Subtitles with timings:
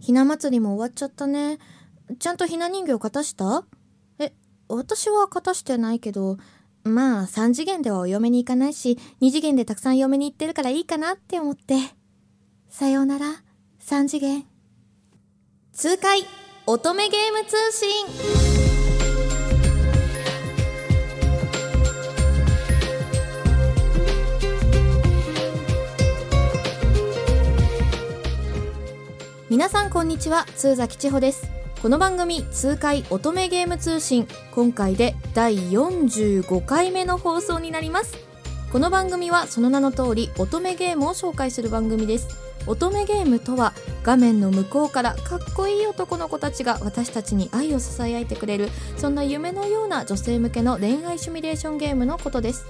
[0.00, 1.58] ひな祭りも終わっちゃったね。
[2.18, 3.64] ちゃんとひな人形勝たした？
[4.18, 4.32] え、
[4.68, 6.38] 私は勝たしてないけど、
[6.82, 11.76] まあ3次元ではお嫁に行かないし、2次元でたくさん嫁に行ってるからいいかなって思って。
[12.68, 13.26] さようなら、
[13.80, 14.44] 3次元。
[15.72, 16.24] 痛快、
[16.66, 18.69] 乙女ゲーム通信。
[29.50, 31.50] 皆さんこんにちは通崎千穂です。
[31.82, 34.28] この番組痛快乙女ゲーム通信。
[34.52, 38.16] 今回で第45回目の放送になります。
[38.70, 42.28] この番組はその名の通り乙女ゲームを紹介する番組です。
[42.68, 43.72] 乙女ゲームとは
[44.04, 52.66] 画面の向こうからかっこいい男の子たちが私たちに愛をささやいてくれるそんな夢のような女性向けの恋愛シミュレーションゲームのことです。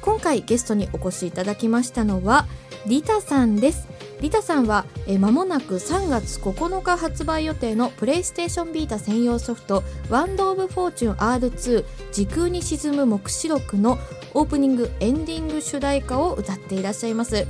[0.00, 2.46] 今回ゲストにお越しいただきましたのは
[2.86, 3.88] リタさんです。
[4.22, 13.98] リタさんはえ間もなく3月9日発売予定のプレイステーションビータ専用ソフト「ワンド・オブ・フォーチュン R2 時空に沈む黙示録」の
[14.32, 17.48] オープニングエンディング主題歌を歌っていらっしゃいます。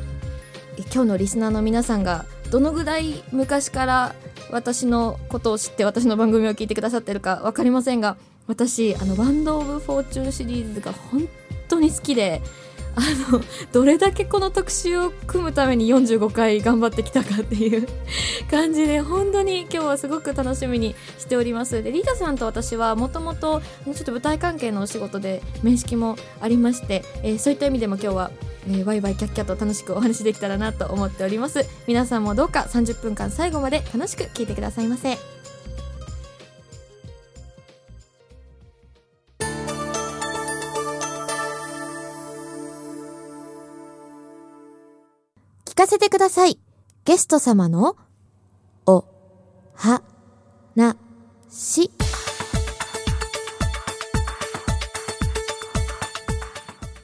[0.94, 4.14] 今日のリスナーの皆さんがどのぐらい昔から
[4.50, 11.28] 私のことを知って私の番組を聞いてくださってるか分かりませんが私あのワンド・オブ・フォーチュンシリーズが本
[11.68, 12.40] 当に好きで
[12.94, 13.40] あの
[13.72, 17.86] どれだけこの特集を組むために45回頑張ってきたかっていう
[18.50, 21.82] 感じで本当に今日はすごく楽しみにしております。
[21.82, 28.30] でリータさんと私はもともとちょっと舞台関係のお仕事で面識もありまして、えー、そういった意味でも今日は
[28.68, 31.66] えー、ワイワイキャッキャと楽しくお話できたらなと思っております。
[31.86, 35.41] 皆さんもどうか30分間最後まで楽しく聞いてくださいませ。
[45.82, 46.58] かせてください。
[47.04, 47.96] ゲスト様の、
[48.86, 49.04] お、
[49.74, 50.02] は、
[50.76, 50.96] な、
[51.50, 51.90] し。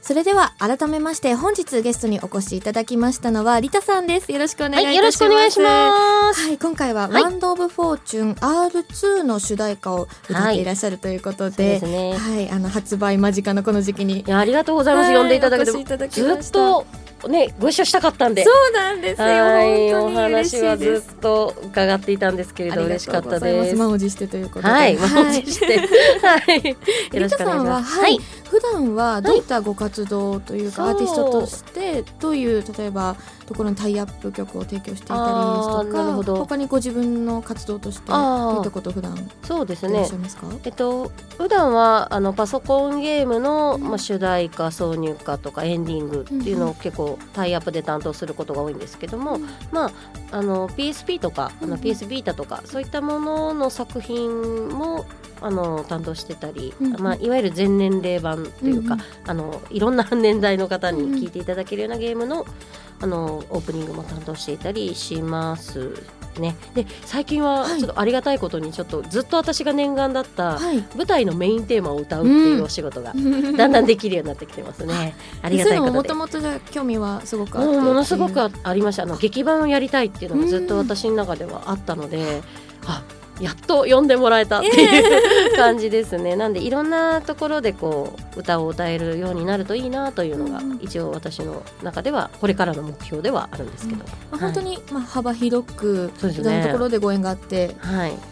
[0.01, 4.31] それでは改めまして本日ゲストにお越しいただきましたのはリタさんです。
[4.31, 4.87] よろしくお願いいたします。
[4.87, 6.47] はい、よろしくお願いします。
[6.47, 14.25] はい、今回は、ワンドオブフォーチュン R2 の主題歌を歌っていらっしゃるということで、はい、ねはい、あの発売間近のこの時期に。
[14.33, 15.11] ありがとうございます。
[15.11, 16.87] はい、呼んでいただけてずっと
[17.27, 18.43] ねご一緒したかったんで。
[18.43, 19.27] そうなんですよ。
[19.27, 23.75] はいお話はずっと伺っていたというど嬉しかったです。
[23.75, 24.69] 満を持してということで。
[24.69, 25.77] はい満を持して。
[25.77, 26.77] はい。
[27.13, 28.19] よろしくお願いします、はい、
[28.49, 33.15] 普段はどういったご活動というか、アーティストとしてどういう例えば
[33.49, 35.19] ところにタイアップ曲を提供していたり
[35.87, 40.07] ですとか他にご自分の活動としてどういったこと普段そうですね。
[40.65, 49.91] えっと普段はあのパソコンゲームの、まあ、主題歌挿入歌とかエンディングっていうのを結構タイアップで担当することが多いんですけども、うん、まあ
[50.31, 55.07] あの PSP とかあの PS ビータとか、そういったものの作品も
[55.41, 62.45] あの担当してたり、うん、まあ、いわゆる全年齢版というか、うん、あのいろんな年代の方に聴いていただけるようなゲームの
[63.01, 65.93] あのオープニングも担当していたりします
[66.37, 66.55] ね。
[66.75, 70.59] で最近はちょっとありがたいことにちょっとずっと私が念願だった
[70.95, 75.15] 舞台のメインテーマを歌うっていうお仕事がだんだんできるようになってきてますね。
[75.41, 75.97] ありがたいことで。
[75.97, 76.39] もともと
[76.71, 77.77] 興味はすごくあって。
[77.77, 79.03] ものすごくありました。
[79.03, 82.41] あの劇伴をやりたいっていうのがずっと私の中ではあったので、
[82.85, 83.01] あ
[83.39, 86.35] やっと呼んでもらえたっていう感じですね。
[86.35, 97.75] なんでいろんなところでこう歌を歌えるようになるといいなというのが、一応私の中ではこれからの目標ではあるんですけど、まあ、本当にまあ幅広くいろんなところでご縁があって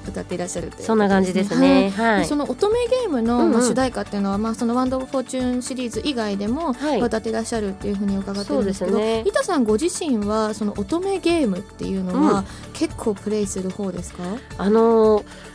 [0.08, 1.92] 歌っていらっしゃるという、そんな感じですね。
[1.96, 12.44] はい、その乙女ゲームのまあ主題歌っていうのは、まあそのワンドオブフォーチュンシリーズ以外でも歌っていらっしゃるっていうふうに伺ってるんですけど、ね、板さんご自身はその乙女ゲームっていうのは
[12.74, 14.24] 結構プレイする方ですか？
[14.58, 15.48] あのー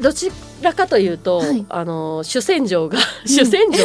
[0.00, 0.30] どち
[0.62, 3.78] らかというと、はい、あの主戦場が主戦場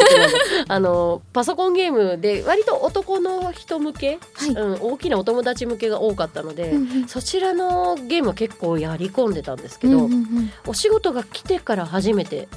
[0.68, 12.48] あのパソコンゲームで割と男の人向け、はい、うん、大きなお友達向けが多かったので、うんうん、そちらのゲームは結構やり込んでたんですけど、うんうんうん、お仕事が来てから初めて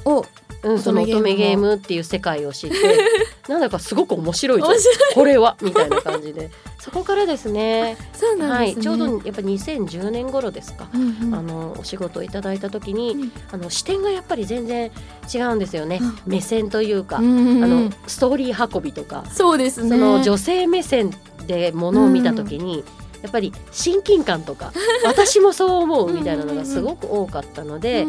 [0.64, 2.76] うん、その乙女ゲームっていう世界を知って
[3.48, 4.68] なんだかすごく面白いぞ
[5.14, 7.96] これはみたいな感じでそこからですね。
[8.12, 14.90] そうなんです、ね、はい、ちょうどやっぱ2010年頃ですか、うんうん、あのお仕事をいただいた時に、うん、あの視点がやっぱり全然
[15.32, 19.24] 違うんですよね、うん、目線というか、うんうん、あのストーリー運びとか。
[19.26, 19.90] そうですね。
[19.90, 21.10] その女性目線
[21.46, 22.84] でものを見た時に、
[23.22, 24.72] やっぱり親近感とか
[25.04, 28.06] 私もそう思うみたいなのがすごく多かったので、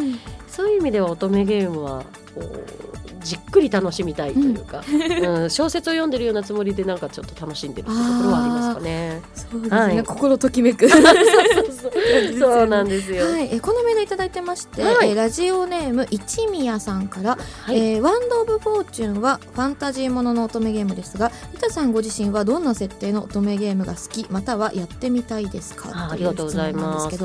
[0.47, 2.03] そういう意味では乙女ゲームは
[2.35, 4.83] こうじっくり楽しみたいというか、
[5.23, 9.21] うん、小説を読んでるようなつもりでなんかちょっと楽しんでるところはありますかね。
[9.33, 10.87] そうですね、はい、心ときめく。
[12.39, 13.25] そうなんですよ。
[13.25, 26.09] はい、えこのメールいただいてまして、はい、えラジオネーム一宮さんから、はい、えー、ワンドオブフォーチュンはファンタジーものの乙女ゲームですが、リタさんご自身はどんな設定の乙女ゲームが好きまたはやってみたいですか？
[26.11, 27.17] ありがとうございます。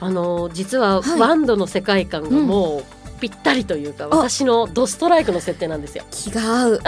[0.00, 2.82] あの実はワンドの世界観がもう、うん
[3.24, 6.04] ぴったりというか私のドストライクの設定なんですよ。
[6.10, 6.80] 気が合う。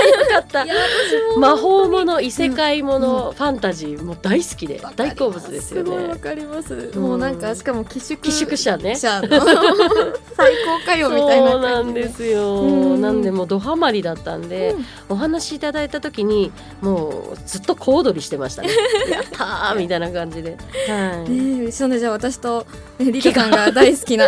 [0.00, 0.66] よかった。
[1.38, 6.08] 魔法もの異世界もの、うん、ファンタジーも大好きで大好物ですよね。
[6.08, 6.90] わかります。
[6.96, 8.96] もうなんかしかも寄宿寄宿舎ね。
[8.96, 9.30] 最高
[10.84, 12.62] かよみたいなそうなんですよ。
[12.62, 18.68] うん、なんでもうドハマりだったんで、うん、お話いただいた時にもうずっと小躍りしてましたね。
[19.10, 20.56] やったーみたいな感じで。
[20.88, 21.30] はい。
[21.30, 22.66] ねそんでじゃあ私と
[22.98, 24.26] リタさんが 大好きな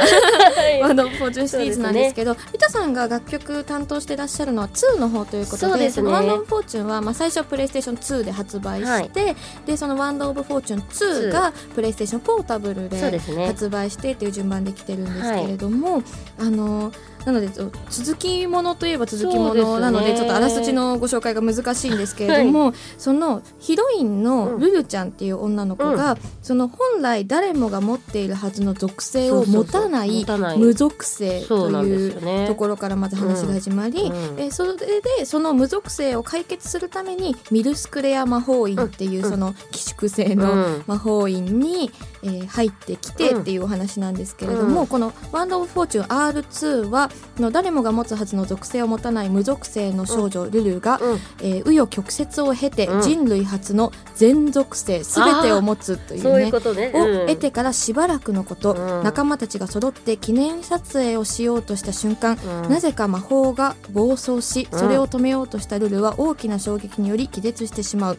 [0.80, 9.36] ワンドオブフォーチュンシリーズなんですけど、ね、リタさんが楽曲担当してらっしゃるのは2の方ということで、そ、ね、のワンド・オブ・フォーチュンは、まあ、最初プレイステーション2で発売して、はい、
[9.66, 16.02] でそのワンド・オブ・フォーチュン2がプレイステーションポータブルで発売してっていう順番で来てるんですけれども、はい、
[16.40, 16.92] あの
[17.24, 30.24] なので続きものといえば続きものなので、ちょっとあらすじのご紹介が難しいんですけれども、はい、そのヒロインのルルちゃんっていう女の子が、うん、その本来誰もが持っているはずの属性を持たない
[30.58, 41.90] 無属性というところからまず話が始まり、うん、えそれでその無属性を解決するためにミルスクレア魔法院っていうその寄宿性の魔法院に、
[42.22, 62.38] えー、入ってきてっていうお話なんですけれども、この「ワンド・オブ・フォーチュン R2 は」の誰もが持つはずの属性を持たない無属性の少女、ルルが、うん、えー、紆余曲折を経て、人類初の全属性すべてを持つというねうね、を得てからしばらくのこと、仲間たちが揃って記念撮影をしようとした瞬間、
[62.68, 68.18] なぜか魔法が暴走しそれを止めようとしたルルは大きな衝撃により気絶してしまう、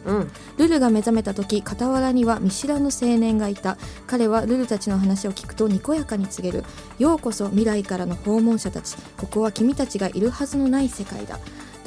[0.58, 3.76] ルルが目覚めた時傍らには見知らぬ青年がいた
[4.06, 6.64] 彼はルルたちの話を聞くとにこやかに告げる。
[6.98, 8.96] ようこそ未来からの訪問者たち。
[9.16, 11.38] ここは君たちがいるはずのない世界だ。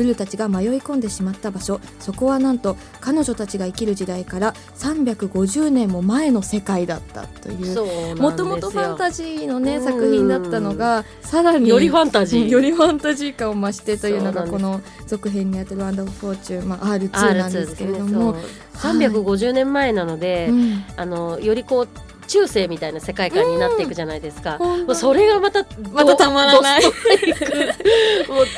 [0.03, 1.79] ルルたちが迷い込んでしまった場所。
[1.99, 8.15] そこはなんと彼女たちが生きる時代から350年も前の世界だったという。
[8.15, 12.47] もともとファンタジーのね作品だったのがさらによりファンタジー。
[12.47, 18.35] よりファンタジー感を増してというのがこの続編にあたる「ワンダーフォーチュン」まあ、R2 なんですけれども。
[18.77, 21.88] 350年前なので、うん、あのよりこう
[22.27, 26.85] 中世みたいな世界観になっていくじゃないですか、もうそれがまたまたたまらない。
[26.85, 26.93] もう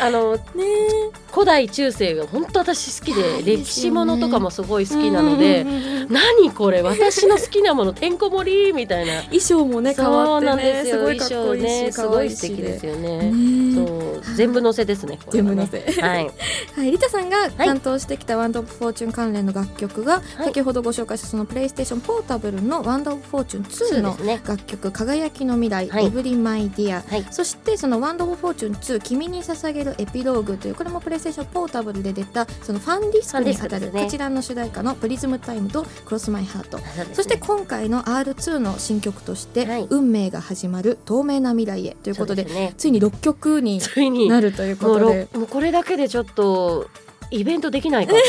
[0.01, 0.42] あの、ね、
[1.31, 5.66] 古代中世が本当私好きで、歴史ものとかもすごい好きなので、
[6.10, 9.22] 何これ私の好きなものてんこ盛りみたいな。
[9.24, 13.31] 衣装もね変わってねすごいかっこいいしすごい素敵ですよね。
[13.76, 16.02] そう全部載せですね全部載せ。
[16.02, 16.31] はい、
[16.76, 36.80] はい、リタさんが担当してきたワンドオブフォーチュン関連の楽曲が、先ほどご紹介したそのプレイステーションポータブルのワンドオブフォーチュン2の楽曲「輝きの未来、エブリマイディア」そしてその「ワンドオブフォーチュン2君に捧げるエピローグ」というこれもプレイステーションポータブルで出たそのファンディスクにあたるこちらの主題歌の「プリズムタイム」と「クロスマイハート」
[37.13, 43.80] そして今回の R2 の新曲として「運命が始まる透明な未来へ」ということでついに6曲に
[44.30, 45.27] なるということで。
[45.33, 46.88] もうこれだけでちょっと
[47.31, 48.14] イベントできないか。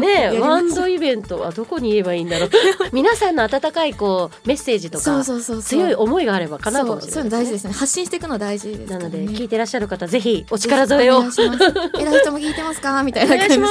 [0.00, 2.50] ねねワンドイベントはどこに言えばいいんだろう。
[2.92, 5.24] 皆さんの温かいこうメッセージとか
[5.62, 7.64] 強い思いがあればかなかもしれない、ね、そういうの大事です。
[7.64, 7.72] ね。
[7.72, 11.22] 発信していくの大事です、ね、なので聞いてらっしゃる方ぜひお力添えを。
[11.22, 13.02] 偉い人も聞いてますか？
[13.02, 13.58] みたいな感じ。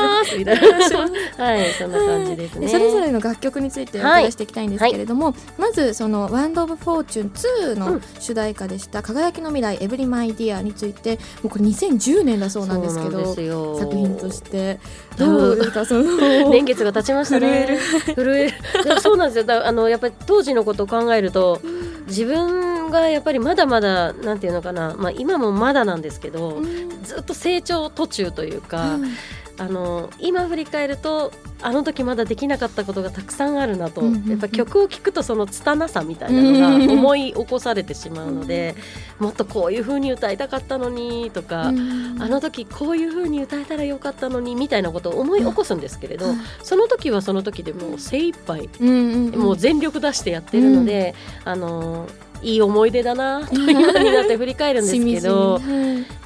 [1.38, 1.74] はい。
[1.78, 2.68] そんな感じですね。
[2.68, 7.32] それぞれの楽曲についてお話していきたいんですけれども、はい、まずそのワンドオブフォーチュン
[7.76, 11.20] 2の主題歌でした、うん、輝きの未来エブリマイディアについて。
[11.44, 13.75] もうこれ2010年だそうなんですけど。
[13.80, 14.80] 作品として。
[15.18, 16.04] どうですかその。
[16.50, 17.78] 年月が経ちましたね。
[18.16, 18.52] 震える。
[19.02, 19.66] そうなんですよ。
[19.66, 21.62] あのやっぱり当時のことを考えると
[22.08, 26.62] 自分がやっぱりまだまだなんていうのかな、まあ、今もまだなんですけど、
[27.04, 29.12] ずっと成長途中というか、うん。
[29.58, 38.76] あの今振り返るとあの時まだできなかったことがたくさんあるなと、うんうんうん、やっぱ曲を聴くとその拙さみたいなのが思い起こされてしまうので、
[39.18, 52.08] もっとこういう風に歌いたかったのにとか、うんうん、あの時こういう風に歌えたらよかったのにみたいなことを思い起こすんですけれど、うん、その時はその時でもう精一杯、うんうんうん、もう全力出してやってるので、うん、あの
[52.46, 55.60] いい思い出だなと今になって振り返るんですけど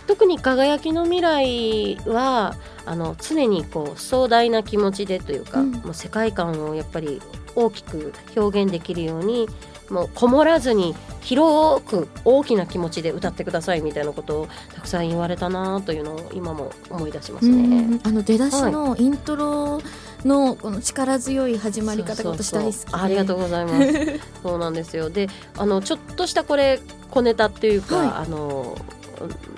[0.06, 7.22] 特に「輝きの未来は」あの常にこう壮大な気持ちでというか、うん、もう世界観をやっぱり
[7.56, 9.48] 大きく表現できるように
[9.92, 18.00] もうこもらずに広く大きな気持ちで歌ってくださいみたいなことをたくさん言われたなというのを今も思い出しますね。
[18.04, 19.82] あの出だしのイントロ
[20.26, 24.20] のこの力強い始まり方が私大好きありがとうございます。
[24.44, 25.10] そうなんですよ。
[25.10, 26.80] で、あのちょっとしたこれ
[27.12, 28.78] 小ネタっていうか、はい、あの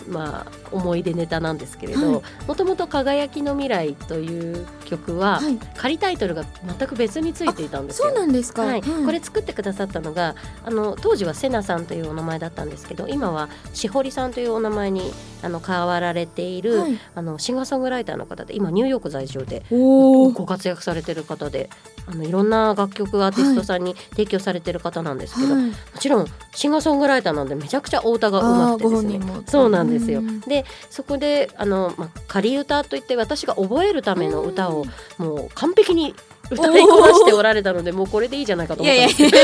[0.10, 8.10] まあ思い出ネタなんですけれどもともと「輝きの未来」という曲は、はい、仮タイトルが全く別についていたんですよ。
[8.10, 21.70] そうなんですか、はい、これ作ってくださったのがあの当時はセナさんというお名前だったんですけど今はしほりさんというお名前にあの変わられている、はい、あのシンガーソングライターの方で今ニューヨーク在住でご活躍されてる方で
[22.08, 29.20] あのいろんな楽曲アーティストさんに提供されてる方なんですけど、もちろんシンガーソングライターなんでめちゃくちゃお歌がうまくてですね。
[29.46, 30.22] そうなんですよ。
[30.48, 34.86] でそこであの、まあ、仮歌といって私が覚えるための歌を
[35.18, 36.16] もう完璧に
[36.52, 39.38] 歌いこなしておられたのでもうこれでいいじゃないかと思ったんですけど。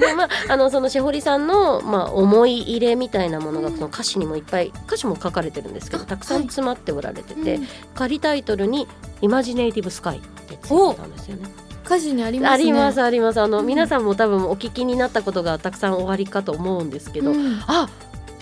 [0.00, 8.88] で、まあ、あのそのしほりさんの、まあ、思い入れみたいなものがその歌詞にもいっぱい歌詞も書かれてるんですけどたくさん詰まっておられてて、はい、仮タイトルに
[9.22, 11.48] 「イマジネイティブ・スカイ」ってついてたんですよね。
[11.84, 13.40] 歌詞にあります、ね、ありますあります。
[13.40, 17.88] あの、うん、皆さんも多分お聞きになったことがたくさんおありかと思うんですけど、うん、あ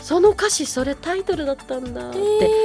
[0.03, 2.19] その歌詞それタイトルだったんだって、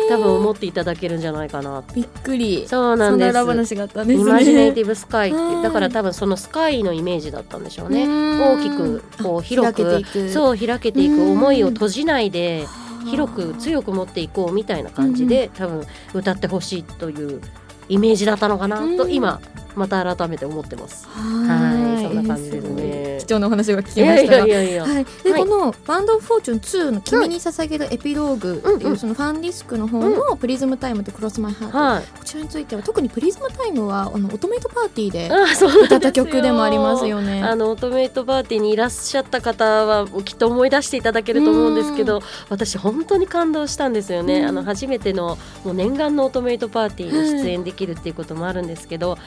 [0.09, 2.67] 多分思っていただけるんじゃないかなびっくり。
[2.67, 3.37] そうなんです。
[3.37, 8.07] 話があったんです、ね、イマジネイティブスカイってだから多分そのスカイのイメージだったんでしょうね。
[8.07, 12.65] 大きくこう広くそう開けていく思いを閉じないで
[13.05, 17.41] 広く強く持っていこうみたいな感じで多分歌ってほしいという
[17.89, 19.39] イメージだったのかなと今
[19.75, 21.07] また改めて思ってます。
[21.07, 23.17] はいそんな感じですね。
[23.27, 25.05] 貴重なお話が聞きましたが、はい。
[25.23, 35.29] で、このバンドフォーチュン2の君に捧げるエピローグっていうそのファンディスクの方のプリズムタイムとクロスマイハート、こちらについては特にプリズムタイムはあのオトメイトパーティーで
[35.85, 37.43] 歌った曲でもありますよね。
[37.43, 44.45] あのオトメイトパーティーにいらっしゃった方はきっと思い出していただけると思うんですけど、私本当に感動したんですよね。
[44.45, 49.17] あの初めてのもう念願のオトメイトパーティーに出演できるっていうこともあるんですけど、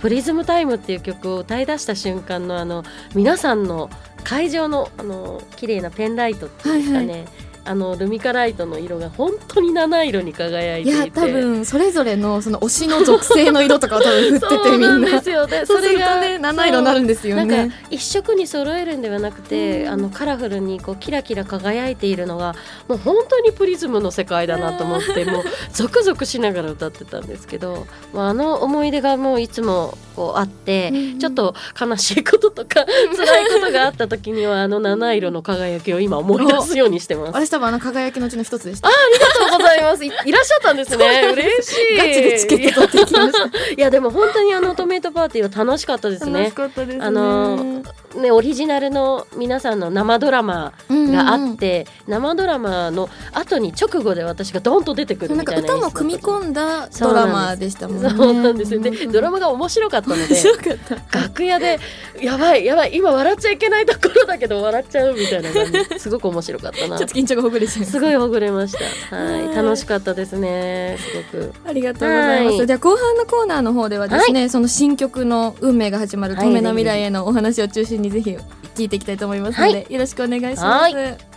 [0.00, 2.84] プリズムタイムっていう曲を歌い出した瞬間のあの
[3.14, 3.90] 皆さんの
[4.24, 7.28] 会場のあの綺麗なペンライトっていうんですかね、はいはい。
[7.64, 10.98] あのルミカライトの色が本当に七色に輝いていて。
[10.98, 15.10] いや多分それぞれのその推しの属性の色とかを多分振っててみんな。
[15.10, 15.46] ですよ。
[15.46, 17.44] ねそれがね七色になるんですよね。
[17.44, 22.54] なんか一色に揃えるんではなくて、あのカラフルにこうキラキラ輝いているのが
[22.88, 32.84] もう本当にプリズムの世界だなと思って もうゾクゾクしながら歌ってたんですけど、まあ、あの思い出がもういつもこうあって、ちょっと悲しいこととか
[33.16, 37.49] 辛いことがあった時にはあの七色の輝きを今思い出すようにしてます。
[37.50, 38.88] 多分あの輝きのうちの一つでした。
[38.88, 40.04] あ、ありがとうございます。
[40.04, 41.32] いいらっしゃったんですね。
[41.32, 41.96] 嬉しい。
[41.96, 43.58] ガチでチケット取ってきました。
[43.72, 46.40] いやでも本当にあのトメイトパーティーは楽しかったですね。
[46.40, 47.82] 楽しかったです、ね、あの
[48.16, 58.10] ねオリジナルの皆さんの生ドラマがあって、うんうん、生ドラマの後に直後で私がドンと出てくるみたいな歌も組み込んだドラマでしたもんね。
[58.10, 58.90] そうなんですよね。
[59.06, 60.42] ドラマが面白かったので、
[61.12, 61.78] 楽屋で
[62.20, 66.98] やばいやばい今笑っちゃいけないところだけど笑っちゃうみたいな感じすごく面白かったな。
[66.98, 67.84] ちょっと緊張がほぐれちゃう。
[67.84, 68.76] すごいほぐれまし
[69.08, 69.16] た。
[69.16, 70.98] はい、楽しかったですね。
[70.98, 71.52] すごく。
[71.66, 72.66] ありがとうございます。
[72.66, 78.36] では後半のコーナーの方ではですね、はい、その新曲の運命が始まる「止めの未来」へのお話を中心にぜひ
[78.74, 81.29] 聞いていきたいと思いますので、はい、よろしくお願いします。